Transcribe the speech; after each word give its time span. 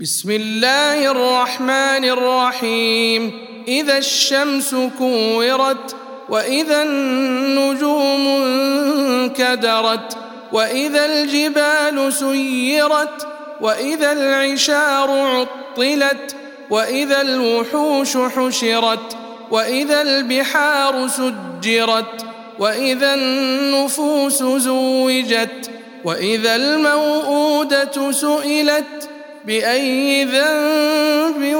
بسم 0.00 0.30
الله 0.30 1.10
الرحمن 1.10 2.04
الرحيم. 2.04 3.32
إذا 3.68 3.98
الشمس 3.98 4.74
كورت 4.98 5.96
وإذا 6.28 6.82
النجوم 6.82 8.26
انكدرت 8.28 10.16
وإذا 10.52 11.04
الجبال 11.06 12.12
سيرت 12.12 13.26
وإذا 13.60 14.12
العشار 14.12 15.10
عطلت 15.10 16.36
وإذا 16.70 17.20
الوحوش 17.20 18.16
حشرت 18.16 19.16
وإذا 19.50 20.02
البحار 20.02 21.08
سجرت 21.08 22.26
وإذا 22.58 23.14
النفوس 23.14 24.42
زوجت 24.42 25.70
وإذا 26.04 26.56
الموءودة 26.56 28.12
سئلت 28.12 29.15
بأي 29.46 30.24
ذنب 30.24 31.56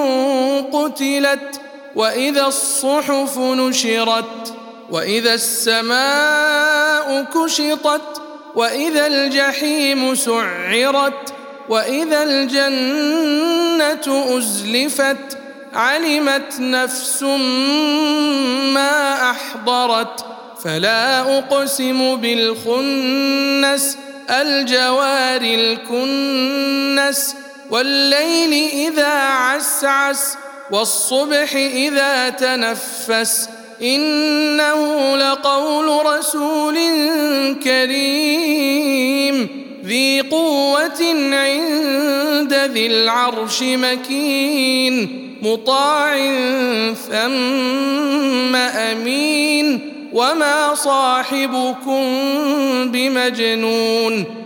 قتلت 0.73 1.61
وإذا 1.95 2.47
الصحف 2.47 3.39
نشرت 3.39 4.55
وإذا 4.91 5.35
السماء 5.35 7.27
كشطت 7.35 8.23
وإذا 8.55 9.07
الجحيم 9.07 10.15
سعرت 10.15 11.33
وإذا 11.69 12.23
الجنة 12.23 14.37
أزلفت 14.39 15.39
علمت 15.73 16.61
نفس 16.61 17.23
ما 18.73 19.31
أحضرت. 19.31 20.25
فلا 20.65 21.39
أقسم 21.39 22.17
بالخنس 22.17 23.99
الجوار 24.31 25.41
الكنس. 25.43 27.37
والليل 27.71 28.71
إذا 28.73 29.19
عسعس 29.19 30.37
والصبح 30.71 31.55
إذا 31.57 32.29
تنفس 32.29 33.49
إنه 33.83 35.17
لقول 35.17 36.07
رسول 36.07 36.75
كريم 37.65 39.49
ذي 39.85 40.21
قوة 40.21 41.15
عند 41.33 42.55
ذي 42.55 42.87
العرش 42.87 43.63
مكين 43.63 45.27
مطاع 45.43 46.17
ثم 46.95 48.57
أمين 48.57 49.93
وما 50.13 50.75
صاحبكم 50.75 52.03
بمجنون 52.93 54.46